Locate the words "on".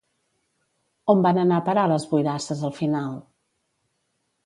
1.15-1.21